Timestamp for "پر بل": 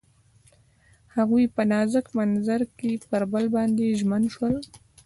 3.09-3.45